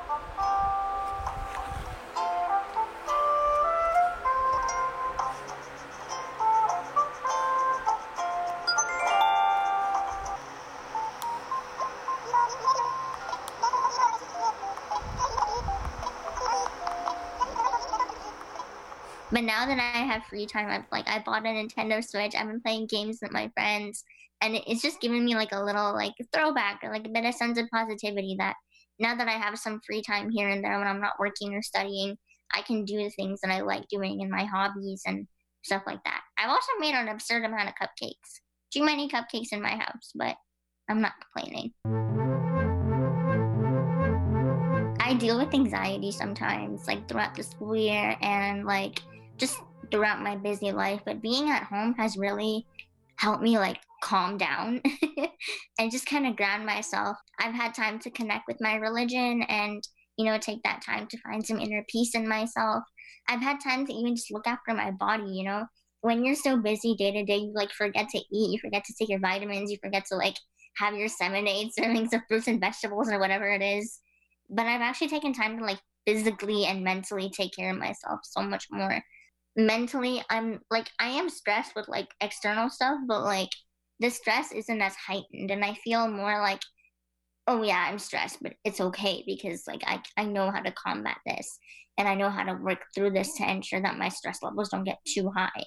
now 19.63 19.77
that 19.77 19.95
I 19.95 19.99
have 19.99 20.25
free 20.25 20.47
time, 20.47 20.69
I've 20.69 20.87
like 20.91 21.09
I 21.09 21.21
bought 21.21 21.47
a 21.47 21.49
Nintendo 21.49 22.05
Switch. 22.05 22.35
I've 22.35 22.49
been 22.49 22.61
playing 22.61 22.89
games 22.89 23.21
with 23.23 23.31
my 23.31 23.49
friends, 23.55 24.03
and 24.41 24.57
it's 24.67 24.83
just 24.83 25.01
giving 25.01 25.25
me 25.25 25.37
like 25.37 25.53
a 25.53 25.63
little 25.63 25.95
like 25.95 26.15
throwback 26.35 26.83
like 26.83 27.07
a 27.07 27.11
bit 27.11 27.25
of 27.25 27.35
sense 27.35 27.59
of 27.59 27.71
positivity 27.71 28.35
that 28.39 28.57
now 28.99 29.15
that 29.15 29.29
I 29.29 29.33
have 29.33 29.57
some 29.57 29.81
free 29.87 30.03
time 30.03 30.31
here 30.31 30.49
and 30.49 30.65
there 30.65 30.79
when 30.79 30.89
I'm 30.89 31.01
not 31.01 31.21
working 31.21 31.55
or 31.55 31.63
studying, 31.63 32.17
I 32.53 32.63
can 32.63 32.85
do 32.85 32.97
the 32.97 33.11
things 33.11 33.41
that 33.43 33.53
I 33.53 33.61
like 33.61 33.87
doing 33.87 34.21
in 34.21 34.31
my 34.31 34.45
hobbies 34.45 35.03
and 35.07 35.29
stuff 35.63 35.85
like 35.87 36.03
that. 36.05 36.23
I've 36.37 36.51
also 36.51 36.73
made 36.81 36.95
an 36.95 37.07
absurd 37.07 37.45
amount 37.45 37.69
of 37.69 37.75
cupcakes. 37.81 38.41
Too 38.73 38.85
many 38.85 39.09
cupcakes 39.09 39.53
in 39.53 39.63
my 39.63 39.77
house, 39.77 40.11
but 40.17 40.35
I'm 40.89 41.01
not 41.01 41.13
complaining. 41.23 41.73
I 44.99 45.15
deal 45.15 45.39
with 45.39 45.55
anxiety 45.55 46.11
sometimes, 46.11 46.89
like 46.89 47.07
throughout 47.07 47.37
the 47.37 47.45
school 47.45 47.77
year 47.77 48.17
and 48.23 48.65
like 48.65 49.03
just 49.43 49.59
throughout 49.91 50.23
my 50.23 50.37
busy 50.37 50.71
life. 50.71 51.01
But 51.05 51.21
being 51.21 51.51
at 51.51 51.65
home 51.65 51.95
has 51.99 52.17
really 52.17 52.65
helped 53.17 53.43
me 53.43 53.59
like 53.59 53.79
calm 54.01 54.39
down 54.39 54.81
and 55.79 55.91
just 55.91 56.07
kind 56.07 56.29
of 56.29 56.37
ground 56.37 56.65
myself. 56.65 57.17
I've 57.41 57.55
had 57.55 57.75
time 57.75 57.99
to 58.01 58.11
connect 58.11 58.47
with 58.47 58.59
my 58.61 58.77
religion 58.77 59.43
and, 59.49 59.83
you 60.17 60.27
know, 60.27 60.39
take 60.39 60.63
that 60.63 60.83
time 60.87 61.09
to 61.09 61.19
find 61.19 61.45
some 61.45 61.59
inner 61.59 61.85
peace 61.89 62.15
in 62.15 62.29
myself. 62.29 62.85
I've 63.29 63.43
had 63.43 63.59
time 63.61 63.85
to 63.87 63.93
even 63.93 64.15
just 64.15 64.33
look 64.33 64.47
after 64.47 64.75
my 64.75 64.93
body, 64.93 65.31
you 65.33 65.45
know. 65.45 65.67
When 66.03 66.25
you're 66.25 66.37
so 66.37 66.57
busy 66.57 66.95
day 66.95 67.11
to 67.13 67.25
day, 67.25 67.39
you 67.39 67.53
like 67.55 67.71
forget 67.73 68.09
to 68.11 68.19
eat, 68.19 68.53
you 68.53 68.59
forget 68.61 68.85
to 68.85 68.95
take 68.97 69.09
your 69.09 69.21
vitamins, 69.21 69.71
you 69.71 69.79
forget 69.83 70.05
to 70.07 70.17
like 70.17 70.37
have 70.77 70.95
your 70.95 71.09
eight 71.21 71.73
servings 71.79 72.13
of 72.13 72.23
fruits 72.29 72.47
and 72.47 72.61
vegetables 72.61 73.11
or 73.11 73.19
whatever 73.19 73.51
it 73.51 73.63
is. 73.63 73.99
But 74.51 74.67
I've 74.67 74.81
actually 74.81 75.09
taken 75.09 75.33
time 75.33 75.59
to 75.59 75.65
like 75.65 75.81
physically 76.07 76.65
and 76.65 76.85
mentally 76.85 77.31
take 77.31 77.53
care 77.55 77.71
of 77.71 77.79
myself 77.79 78.21
so 78.23 78.43
much 78.43 78.67
more. 78.71 79.03
Mentally, 79.57 80.23
I'm 80.31 80.61
like 80.71 80.89
I 80.99 81.09
am 81.09 81.29
stressed 81.29 81.75
with 81.77 81.89
like 81.89 82.09
external 82.21 82.71
stuff, 82.71 82.99
but 83.07 83.23
like 83.23 83.51
the 84.01 84.11
stress 84.11 84.53
isn't 84.53 84.81
as 84.83 84.95
heightened 84.97 85.51
and 85.51 85.65
I 85.65 85.75
feel 85.75 86.09
more 86.09 86.41
like 86.41 86.61
oh 87.49 87.63
yeah, 87.63 87.87
I'm 87.89 87.99
stressed, 87.99 88.39
but 88.43 88.55
it's 88.65 88.81
okay 88.81 89.23
because 89.27 89.65
like 89.67 89.83
I 89.87 90.01
I 90.17 90.25
know 90.25 90.51
how 90.51 90.61
to 90.61 90.73
combat 90.73 91.19
this 91.27 91.59
and 91.99 92.09
I 92.09 92.15
know 92.15 92.31
how 92.31 92.45
to 92.45 92.55
work 92.55 92.79
through 92.95 93.11
this 93.13 93.35
to 93.37 93.51
ensure 93.51 93.81
that 93.83 93.99
my 93.99 94.09
stress 94.09 94.43
levels 94.43 94.71
don't 94.71 94.85
get 94.85 94.99
too 95.07 95.31
high. 95.31 95.65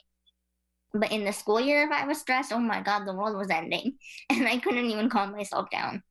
But 0.94 1.12
in 1.12 1.26
the 1.26 1.34
school 1.34 1.60
year, 1.60 1.84
if 1.84 1.92
I 1.92 2.08
was 2.08 2.20
stressed, 2.20 2.54
oh 2.54 2.60
my 2.60 2.82
God, 2.82 3.06
the 3.06 3.14
world 3.14 3.38
was 3.38 3.50
ending 3.50 3.98
and 4.30 4.48
I 4.48 4.58
couldn't 4.58 4.86
even 4.86 5.10
calm 5.10 5.32
myself 5.32 5.70
down. 5.70 6.04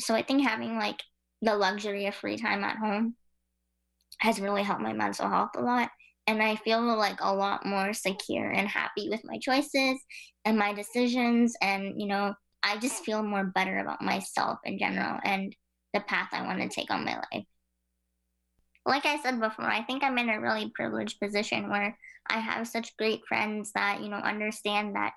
So 0.00 0.14
I 0.14 0.22
think 0.22 0.42
having 0.42 0.76
like 0.78 1.00
the 1.42 1.54
luxury 1.56 2.06
of 2.06 2.14
free 2.14 2.38
time 2.38 2.64
at 2.64 2.78
home 2.78 3.14
has 4.18 4.40
really 4.40 4.62
helped 4.62 4.82
my 4.82 4.92
mental 4.92 5.28
health 5.28 5.50
a 5.56 5.60
lot. 5.60 5.90
And 6.32 6.42
I 6.42 6.56
feel 6.56 6.82
like 6.96 7.18
a 7.20 7.34
lot 7.34 7.64
more 7.64 7.92
secure 7.92 8.50
and 8.50 8.68
happy 8.68 9.08
with 9.08 9.20
my 9.24 9.38
choices 9.38 9.98
and 10.44 10.58
my 10.58 10.72
decisions. 10.72 11.54
And, 11.62 12.00
you 12.00 12.06
know, 12.06 12.34
I 12.62 12.78
just 12.78 13.04
feel 13.04 13.22
more 13.22 13.44
better 13.44 13.78
about 13.78 14.02
myself 14.02 14.58
in 14.64 14.78
general 14.78 15.18
and 15.24 15.54
the 15.94 16.00
path 16.00 16.28
I 16.32 16.42
want 16.46 16.60
to 16.60 16.68
take 16.68 16.90
on 16.90 17.04
my 17.04 17.16
life 17.16 17.44
like 18.84 19.06
I 19.06 19.20
said 19.20 19.40
before, 19.40 19.64
I 19.64 19.82
think 19.82 20.02
I'm 20.02 20.18
in 20.18 20.28
a 20.28 20.40
really 20.40 20.70
privileged 20.74 21.20
position 21.20 21.70
where 21.70 21.96
I 22.28 22.38
have 22.38 22.66
such 22.66 22.96
great 22.96 23.20
friends 23.28 23.72
that, 23.74 24.00
you 24.02 24.08
know, 24.08 24.16
understand 24.16 24.96
that, 24.96 25.12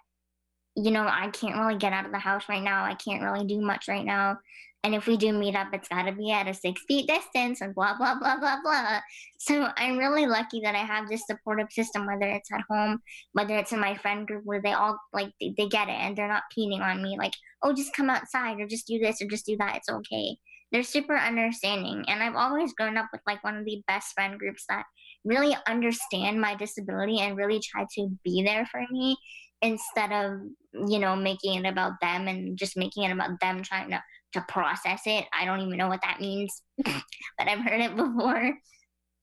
you 0.75 0.91
know, 0.91 1.07
I 1.07 1.29
can't 1.29 1.57
really 1.57 1.77
get 1.77 1.93
out 1.93 2.05
of 2.05 2.11
the 2.11 2.19
house 2.19 2.43
right 2.47 2.61
now. 2.61 2.83
I 2.83 2.95
can't 2.95 3.23
really 3.23 3.45
do 3.45 3.61
much 3.61 3.87
right 3.87 4.05
now. 4.05 4.37
And 4.85 4.93
if 4.93 5.07
we 5.07 5.17
do 5.17 5.33
meet 5.33 5.55
up, 5.55 5.69
it's 5.73 5.87
got 5.87 6.03
to 6.03 6.11
be 6.11 6.31
at 6.31 6.47
a 6.47 6.53
six 6.53 6.83
feet 6.87 7.07
distance 7.07 7.61
and 7.61 7.73
blah, 7.73 7.97
blah, 7.97 8.19
blah, 8.19 8.39
blah, 8.39 8.57
blah. 8.63 8.99
So 9.39 9.67
I'm 9.77 9.97
really 9.97 10.27
lucky 10.27 10.61
that 10.61 10.75
I 10.75 10.85
have 10.85 11.09
this 11.09 11.25
supportive 11.25 11.71
system, 11.71 12.05
whether 12.05 12.27
it's 12.27 12.51
at 12.51 12.61
home, 12.69 12.99
whether 13.33 13.57
it's 13.57 13.71
in 13.71 13.79
my 13.79 13.95
friend 13.95 14.27
group 14.27 14.43
where 14.45 14.61
they 14.61 14.73
all 14.73 14.99
like, 15.11 15.31
they, 15.41 15.55
they 15.57 15.67
get 15.67 15.89
it 15.89 15.97
and 15.99 16.15
they're 16.15 16.27
not 16.27 16.43
peeing 16.55 16.81
on 16.81 17.01
me, 17.01 17.17
like, 17.17 17.33
oh, 17.63 17.73
just 17.73 17.95
come 17.95 18.11
outside 18.11 18.59
or 18.59 18.67
just 18.67 18.85
do 18.85 18.99
this 18.99 19.21
or 19.23 19.27
just 19.27 19.47
do 19.47 19.57
that. 19.57 19.77
It's 19.77 19.89
okay 19.89 20.37
they're 20.71 20.83
super 20.83 21.15
understanding. 21.15 22.03
And 22.07 22.21
I've 22.21 22.35
always 22.35 22.73
grown 22.73 22.97
up 22.97 23.07
with 23.13 23.21
like 23.25 23.41
one 23.43 23.55
of 23.55 23.63
the 23.63 23.81
best 23.87 24.13
friend 24.13 24.37
groups 24.37 24.65
that 24.67 24.83
really 25.23 25.55
understand 25.67 26.41
my 26.41 26.55
disability 26.55 27.19
and 27.19 27.37
really 27.37 27.59
try 27.59 27.85
to 27.95 28.09
be 28.23 28.43
there 28.43 28.65
for 28.65 28.81
me 28.91 29.15
instead 29.61 30.11
of, 30.11 30.41
you 30.87 30.99
know, 30.99 31.15
making 31.15 31.63
it 31.63 31.69
about 31.69 31.93
them 32.01 32.27
and 32.27 32.57
just 32.57 32.75
making 32.75 33.03
it 33.03 33.11
about 33.11 33.39
them 33.39 33.63
trying 33.63 33.89
to, 33.91 34.03
to 34.35 34.45
process 34.47 35.01
it. 35.05 35.25
I 35.33 35.45
don't 35.45 35.61
even 35.61 35.77
know 35.77 35.87
what 35.87 36.01
that 36.03 36.21
means, 36.21 36.61
but 36.85 36.93
I've 37.39 37.59
heard 37.59 37.81
it 37.81 37.95
before. 37.95 38.53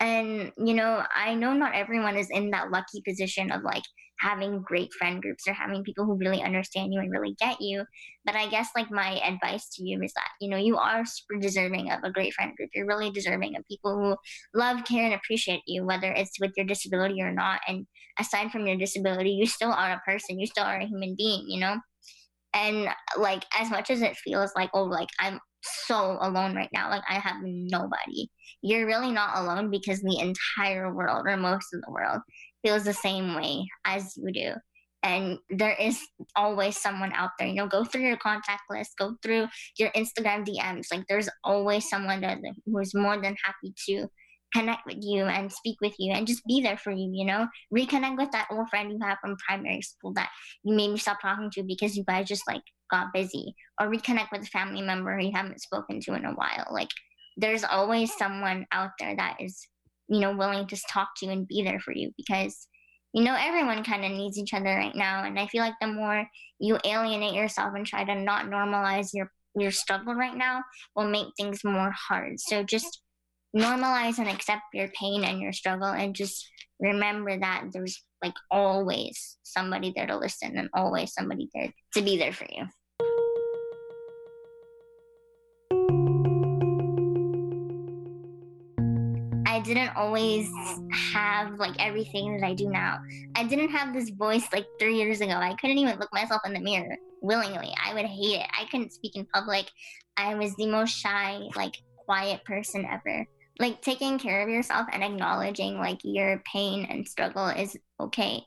And, 0.00 0.50
you 0.58 0.74
know, 0.74 1.04
I 1.14 1.34
know 1.34 1.52
not 1.52 1.74
everyone 1.74 2.16
is 2.16 2.28
in 2.30 2.50
that 2.50 2.72
lucky 2.72 3.02
position 3.06 3.52
of 3.52 3.62
like 3.62 3.84
having 4.18 4.62
great 4.62 4.92
friend 4.94 5.20
groups 5.20 5.46
or 5.46 5.52
having 5.52 5.82
people 5.82 6.04
who 6.04 6.16
really 6.16 6.42
understand 6.42 6.92
you 6.92 7.00
and 7.00 7.10
really 7.10 7.36
get 7.38 7.60
you. 7.60 7.84
But 8.24 8.36
I 8.36 8.48
guess 8.48 8.68
like 8.74 8.90
my 8.90 9.20
advice 9.20 9.68
to 9.74 9.84
you 9.84 10.00
is 10.02 10.12
that, 10.14 10.28
you 10.40 10.48
know, 10.48 10.56
you 10.56 10.76
are 10.76 11.04
super 11.04 11.40
deserving 11.40 11.90
of 11.90 12.00
a 12.02 12.10
great 12.10 12.32
friend 12.34 12.52
group. 12.56 12.70
You're 12.74 12.86
really 12.86 13.10
deserving 13.10 13.56
of 13.56 13.66
people 13.68 13.96
who 13.96 14.16
love, 14.58 14.84
care, 14.84 15.04
and 15.04 15.14
appreciate 15.14 15.62
you, 15.66 15.84
whether 15.84 16.10
it's 16.10 16.40
with 16.40 16.52
your 16.56 16.66
disability 16.66 17.20
or 17.20 17.32
not. 17.32 17.60
And 17.68 17.86
aside 18.18 18.50
from 18.50 18.66
your 18.66 18.76
disability, 18.76 19.30
you 19.30 19.46
still 19.46 19.72
are 19.72 19.92
a 19.92 20.02
person. 20.04 20.38
You 20.38 20.46
still 20.46 20.64
are 20.64 20.80
a 20.80 20.86
human 20.86 21.14
being, 21.16 21.44
you 21.48 21.60
know? 21.60 21.76
And 22.54 22.88
like 23.18 23.44
as 23.58 23.70
much 23.70 23.90
as 23.90 24.02
it 24.02 24.16
feels 24.16 24.52
like, 24.54 24.70
oh, 24.74 24.84
like 24.84 25.08
I'm 25.18 25.40
so 25.62 26.18
alone 26.20 26.54
right 26.54 26.70
now. 26.72 26.90
Like 26.90 27.02
I 27.08 27.14
have 27.14 27.36
nobody. 27.42 28.28
You're 28.62 28.86
really 28.86 29.12
not 29.12 29.38
alone 29.38 29.70
because 29.70 30.00
the 30.00 30.18
entire 30.18 30.94
world 30.94 31.24
or 31.26 31.36
most 31.36 31.66
of 31.72 31.82
the 31.82 31.90
world 31.90 32.20
feels 32.62 32.84
the 32.84 32.94
same 32.94 33.34
way 33.34 33.66
as 33.84 34.14
you 34.16 34.32
do. 34.32 34.52
And 35.04 35.38
there 35.50 35.74
is 35.80 36.00
always 36.36 36.80
someone 36.80 37.12
out 37.14 37.30
there. 37.38 37.48
You 37.48 37.54
know, 37.54 37.66
go 37.66 37.84
through 37.84 38.02
your 38.02 38.16
contact 38.16 38.62
list, 38.70 38.92
go 38.96 39.16
through 39.20 39.48
your 39.76 39.90
Instagram 39.90 40.46
DMs. 40.46 40.86
Like, 40.92 41.04
there's 41.08 41.28
always 41.42 41.88
someone 41.88 42.20
that 42.20 42.38
who 42.64 42.78
is 42.78 42.94
more 42.94 43.20
than 43.20 43.34
happy 43.42 43.74
to 43.88 44.06
connect 44.52 44.86
with 44.86 44.98
you 45.00 45.24
and 45.24 45.52
speak 45.52 45.78
with 45.80 45.94
you 45.98 46.12
and 46.12 46.26
just 46.26 46.44
be 46.46 46.60
there 46.60 46.76
for 46.76 46.90
you, 46.90 47.10
you 47.12 47.24
know? 47.24 47.46
Reconnect 47.74 48.16
with 48.16 48.30
that 48.32 48.48
old 48.50 48.68
friend 48.68 48.90
you 48.90 48.98
have 49.02 49.18
from 49.20 49.36
primary 49.46 49.82
school 49.82 50.12
that 50.14 50.30
you 50.64 50.74
maybe 50.74 50.98
stopped 50.98 51.22
talking 51.22 51.50
to 51.52 51.62
because 51.62 51.96
you 51.96 52.04
guys 52.04 52.28
just 52.28 52.46
like 52.46 52.62
got 52.90 53.12
busy. 53.12 53.54
Or 53.80 53.88
reconnect 53.88 54.32
with 54.32 54.42
a 54.42 54.46
family 54.46 54.82
member 54.82 55.18
you 55.18 55.32
haven't 55.34 55.62
spoken 55.62 56.00
to 56.00 56.14
in 56.14 56.24
a 56.24 56.32
while. 56.32 56.66
Like 56.70 56.90
there's 57.36 57.64
always 57.64 58.14
someone 58.14 58.66
out 58.72 58.90
there 58.98 59.16
that 59.16 59.36
is 59.40 59.66
you 60.12 60.20
know, 60.20 60.36
willing 60.36 60.66
to 60.66 60.76
talk 60.90 61.08
to 61.16 61.26
you 61.26 61.32
and 61.32 61.48
be 61.48 61.62
there 61.62 61.80
for 61.80 61.92
you 61.92 62.12
because, 62.16 62.68
you 63.14 63.24
know, 63.24 63.34
everyone 63.38 63.82
kind 63.82 64.04
of 64.04 64.10
needs 64.12 64.38
each 64.38 64.52
other 64.52 64.66
right 64.66 64.94
now. 64.94 65.24
And 65.24 65.38
I 65.38 65.46
feel 65.46 65.62
like 65.62 65.74
the 65.80 65.86
more 65.86 66.26
you 66.58 66.78
alienate 66.84 67.34
yourself 67.34 67.72
and 67.74 67.86
try 67.86 68.04
to 68.04 68.14
not 68.14 68.46
normalize 68.46 69.08
your 69.12 69.30
your 69.54 69.70
struggle 69.70 70.14
right 70.14 70.34
now 70.34 70.62
will 70.96 71.08
make 71.08 71.26
things 71.36 71.62
more 71.62 71.92
hard. 72.08 72.40
So 72.40 72.62
just 72.62 73.01
normalize 73.56 74.18
and 74.18 74.28
accept 74.28 74.62
your 74.72 74.88
pain 74.88 75.24
and 75.24 75.40
your 75.40 75.52
struggle 75.52 75.88
and 75.88 76.14
just 76.14 76.48
remember 76.80 77.38
that 77.38 77.66
there's 77.72 78.02
like 78.22 78.34
always 78.50 79.36
somebody 79.42 79.92
there 79.94 80.06
to 80.06 80.16
listen 80.16 80.56
and 80.56 80.68
always 80.74 81.12
somebody 81.12 81.48
there 81.54 81.72
to 81.94 82.02
be 82.02 82.16
there 82.16 82.32
for 82.32 82.46
you. 82.50 82.64
I 89.46 89.60
didn't 89.60 89.94
always 89.96 90.48
have 91.12 91.58
like 91.58 91.74
everything 91.78 92.34
that 92.34 92.46
I 92.46 92.54
do 92.54 92.70
now. 92.70 92.98
I 93.36 93.44
didn't 93.44 93.68
have 93.68 93.92
this 93.92 94.08
voice 94.08 94.46
like 94.50 94.66
three 94.80 94.96
years 94.96 95.20
ago. 95.20 95.32
I 95.32 95.54
couldn't 95.60 95.76
even 95.76 95.98
look 95.98 96.12
myself 96.12 96.40
in 96.46 96.54
the 96.54 96.60
mirror 96.60 96.96
willingly. 97.20 97.72
I 97.84 97.92
would 97.92 98.06
hate 98.06 98.40
it. 98.40 98.46
I 98.58 98.64
couldn't 98.70 98.94
speak 98.94 99.14
in 99.14 99.26
public. 99.26 99.70
I 100.16 100.34
was 100.36 100.54
the 100.56 100.66
most 100.66 100.96
shy, 100.96 101.48
like 101.54 101.76
quiet 101.96 102.42
person 102.44 102.86
ever. 102.90 103.26
Like 103.58 103.82
taking 103.82 104.18
care 104.18 104.42
of 104.42 104.48
yourself 104.48 104.86
and 104.92 105.04
acknowledging 105.04 105.78
like 105.78 106.00
your 106.04 106.42
pain 106.50 106.86
and 106.88 107.06
struggle 107.06 107.48
is 107.48 107.76
okay. 108.00 108.42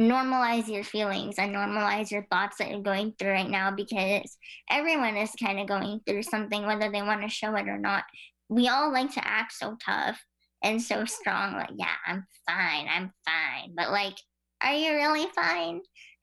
Normalize 0.00 0.68
your 0.68 0.82
feelings 0.82 1.36
and 1.38 1.54
normalize 1.54 2.10
your 2.10 2.26
thoughts 2.30 2.56
that 2.58 2.70
you're 2.70 2.80
going 2.80 3.14
through 3.18 3.30
right 3.30 3.50
now 3.50 3.70
because 3.70 4.36
everyone 4.68 5.16
is 5.16 5.30
kind 5.40 5.60
of 5.60 5.68
going 5.68 6.00
through 6.06 6.24
something, 6.24 6.66
whether 6.66 6.90
they 6.90 7.02
want 7.02 7.22
to 7.22 7.28
show 7.28 7.54
it 7.54 7.68
or 7.68 7.78
not. 7.78 8.04
We 8.48 8.68
all 8.68 8.92
like 8.92 9.12
to 9.14 9.26
act 9.26 9.52
so 9.52 9.76
tough 9.84 10.20
and 10.64 10.80
so 10.80 11.04
strong 11.04 11.52
like 11.52 11.70
yeah 11.76 11.94
i'm 12.06 12.26
fine 12.48 12.88
i'm 12.88 13.12
fine. 13.24 13.74
But 13.76 13.90
like 13.90 14.14
are 14.60 14.72
you 14.72 14.94
really 14.94 15.26
fine? 15.34 15.82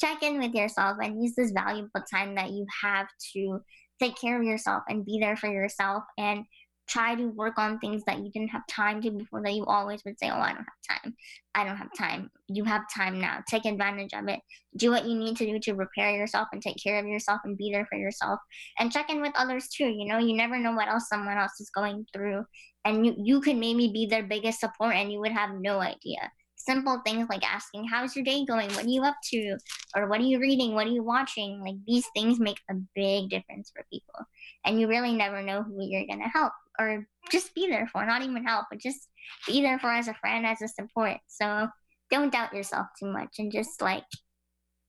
Check 0.00 0.22
in 0.22 0.40
with 0.40 0.52
yourself 0.52 0.96
and 1.00 1.22
use 1.22 1.34
this 1.36 1.52
valuable 1.52 2.02
time 2.12 2.34
that 2.34 2.50
you 2.50 2.66
have 2.82 3.06
to 3.34 3.60
take 4.02 4.20
care 4.20 4.36
of 4.36 4.42
yourself 4.42 4.82
and 4.88 5.06
be 5.06 5.20
there 5.20 5.36
for 5.36 5.48
yourself 5.48 6.02
and 6.18 6.44
try 6.88 7.14
to 7.14 7.26
work 7.28 7.58
on 7.58 7.78
things 7.78 8.02
that 8.06 8.18
you 8.18 8.30
didn't 8.30 8.48
have 8.48 8.66
time 8.68 9.00
to 9.02 9.10
before 9.10 9.42
that 9.42 9.52
you 9.52 9.64
always 9.64 10.02
would 10.04 10.18
say, 10.18 10.30
Oh, 10.30 10.40
I 10.40 10.52
don't 10.52 10.66
have 10.66 11.02
time. 11.02 11.14
I 11.54 11.64
don't 11.64 11.76
have 11.76 11.90
time. 11.96 12.30
You 12.48 12.64
have 12.64 12.82
time 12.94 13.20
now. 13.20 13.42
Take 13.48 13.64
advantage 13.64 14.12
of 14.14 14.28
it. 14.28 14.40
Do 14.76 14.90
what 14.90 15.06
you 15.06 15.16
need 15.16 15.36
to 15.38 15.46
do 15.46 15.58
to 15.60 15.74
repair 15.74 16.10
yourself 16.10 16.48
and 16.52 16.62
take 16.62 16.76
care 16.82 16.98
of 16.98 17.06
yourself 17.06 17.40
and 17.44 17.56
be 17.56 17.70
there 17.72 17.86
for 17.86 17.98
yourself. 17.98 18.40
And 18.78 18.92
check 18.92 19.10
in 19.10 19.20
with 19.20 19.32
others 19.36 19.68
too. 19.68 19.88
You 19.88 20.06
know, 20.06 20.18
you 20.18 20.36
never 20.36 20.58
know 20.58 20.72
what 20.72 20.88
else 20.88 21.08
someone 21.08 21.38
else 21.38 21.60
is 21.60 21.70
going 21.70 22.06
through. 22.12 22.44
And 22.84 23.04
you, 23.04 23.14
you 23.18 23.40
could 23.40 23.56
maybe 23.56 23.88
be 23.88 24.06
their 24.06 24.22
biggest 24.22 24.60
support 24.60 24.94
and 24.94 25.10
you 25.10 25.18
would 25.20 25.32
have 25.32 25.50
no 25.58 25.80
idea 25.80 26.30
simple 26.66 27.00
things 27.04 27.28
like 27.30 27.48
asking, 27.48 27.86
How's 27.86 28.14
your 28.14 28.24
day 28.24 28.44
going? 28.44 28.68
What 28.70 28.84
are 28.84 28.88
you 28.88 29.02
up 29.02 29.16
to? 29.30 29.56
Or 29.94 30.08
what 30.08 30.20
are 30.20 30.24
you 30.24 30.38
reading? 30.38 30.74
What 30.74 30.86
are 30.86 30.90
you 30.90 31.02
watching? 31.02 31.62
Like 31.62 31.76
these 31.86 32.06
things 32.14 32.40
make 32.40 32.58
a 32.68 32.74
big 32.94 33.30
difference 33.30 33.70
for 33.74 33.86
people. 33.90 34.26
And 34.64 34.80
you 34.80 34.88
really 34.88 35.14
never 35.14 35.42
know 35.42 35.62
who 35.62 35.76
you're 35.78 36.06
going 36.06 36.22
to 36.22 36.28
help. 36.28 36.52
Or 36.78 37.06
just 37.30 37.54
be 37.54 37.68
there 37.68 37.88
for, 37.92 38.04
not 38.06 38.22
even 38.22 38.44
help, 38.44 38.66
but 38.70 38.80
just 38.80 39.08
be 39.46 39.62
there 39.62 39.78
for 39.78 39.92
as 39.92 40.08
a 40.08 40.14
friend, 40.14 40.46
as 40.46 40.62
a 40.62 40.68
support. 40.68 41.18
So 41.26 41.68
don't 42.10 42.32
doubt 42.32 42.54
yourself 42.54 42.86
too 42.98 43.10
much 43.10 43.36
and 43.38 43.50
just 43.50 43.80
like 43.80 44.04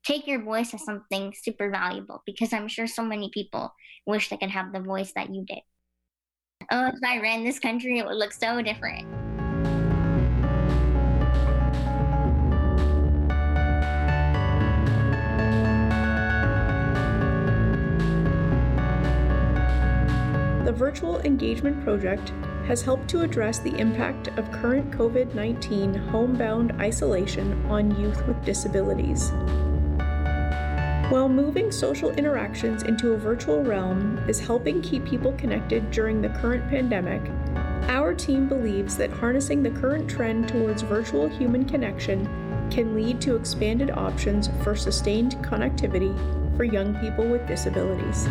take 0.05 0.27
your 0.27 0.43
voice 0.43 0.73
as 0.73 0.85
something 0.85 1.33
super 1.35 1.69
valuable 1.69 2.21
because 2.25 2.53
I'm 2.53 2.67
sure 2.67 2.87
so 2.87 3.03
many 3.03 3.29
people 3.33 3.73
wish 4.05 4.29
they 4.29 4.37
could 4.37 4.51
have 4.51 4.71
the 4.71 4.79
voice 4.79 5.11
that 5.15 5.33
you 5.33 5.43
did. 5.45 5.59
Oh, 6.71 6.87
if 6.87 6.99
I 7.05 7.19
ran 7.19 7.43
this 7.43 7.59
country, 7.59 7.99
it 7.99 8.05
would 8.05 8.17
look 8.17 8.33
so 8.33 8.61
different. 8.61 9.07
Virtual 20.77 21.19
Engagement 21.21 21.83
Project 21.83 22.31
has 22.67 22.83
helped 22.83 23.07
to 23.09 23.21
address 23.21 23.57
the 23.57 23.75
impact 23.79 24.27
of 24.37 24.51
current 24.51 24.91
COVID 24.91 25.33
19 25.33 25.95
homebound 25.95 26.71
isolation 26.79 27.65
on 27.65 27.99
youth 27.99 28.27
with 28.27 28.45
disabilities. 28.45 29.31
While 31.09 31.29
moving 31.29 31.71
social 31.71 32.11
interactions 32.11 32.83
into 32.83 33.13
a 33.13 33.17
virtual 33.17 33.63
realm 33.63 34.19
is 34.29 34.39
helping 34.39 34.83
keep 34.83 35.03
people 35.03 35.31
connected 35.31 35.89
during 35.89 36.21
the 36.21 36.29
current 36.29 36.69
pandemic, 36.69 37.23
our 37.89 38.13
team 38.13 38.47
believes 38.47 38.97
that 38.97 39.09
harnessing 39.09 39.63
the 39.63 39.71
current 39.71 40.07
trend 40.07 40.47
towards 40.47 40.83
virtual 40.83 41.27
human 41.27 41.65
connection 41.65 42.23
can 42.69 42.93
lead 42.93 43.19
to 43.21 43.35
expanded 43.35 43.89
options 43.89 44.51
for 44.61 44.75
sustained 44.75 45.37
connectivity 45.37 46.15
for 46.55 46.65
young 46.65 46.93
people 46.99 47.25
with 47.25 47.47
disabilities. 47.47 48.27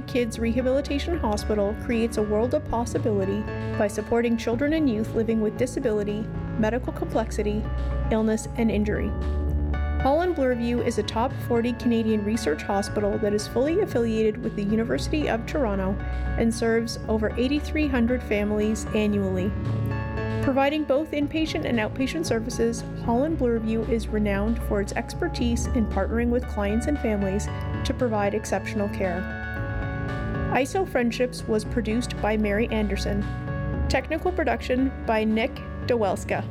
Kids 0.00 0.38
Rehabilitation 0.38 1.18
Hospital 1.18 1.76
creates 1.84 2.16
a 2.16 2.22
world 2.22 2.54
of 2.54 2.66
possibility 2.70 3.40
by 3.76 3.88
supporting 3.88 4.38
children 4.38 4.72
and 4.72 4.88
youth 4.88 5.14
living 5.14 5.42
with 5.42 5.58
disability, 5.58 6.24
medical 6.58 6.94
complexity, 6.94 7.62
illness, 8.10 8.48
and 8.56 8.70
injury. 8.70 9.10
Holland 10.02 10.34
Bloorview 10.34 10.84
is 10.84 10.98
a 10.98 11.02
top 11.02 11.32
40 11.46 11.74
Canadian 11.74 12.24
research 12.24 12.62
hospital 12.62 13.18
that 13.18 13.34
is 13.34 13.46
fully 13.46 13.82
affiliated 13.82 14.42
with 14.42 14.56
the 14.56 14.64
University 14.64 15.28
of 15.28 15.44
Toronto 15.46 15.94
and 16.38 16.52
serves 16.52 16.98
over 17.08 17.32
8,300 17.36 18.22
families 18.22 18.86
annually. 18.94 19.52
Providing 20.42 20.82
both 20.82 21.12
inpatient 21.12 21.66
and 21.66 21.78
outpatient 21.78 22.26
services, 22.26 22.82
Holland 23.04 23.38
Bloorview 23.38 23.88
is 23.88 24.08
renowned 24.08 24.60
for 24.64 24.80
its 24.80 24.92
expertise 24.94 25.66
in 25.66 25.86
partnering 25.86 26.30
with 26.30 26.48
clients 26.48 26.86
and 26.86 26.98
families 26.98 27.46
to 27.84 27.94
provide 27.94 28.34
exceptional 28.34 28.88
care. 28.88 29.41
ISO 30.52 30.86
Friendships 30.86 31.42
was 31.48 31.64
produced 31.64 32.20
by 32.20 32.36
Mary 32.36 32.68
Anderson. 32.68 33.22
Technical 33.88 34.30
production 34.30 34.92
by 35.06 35.24
Nick 35.24 35.54
Dowelska. 35.86 36.44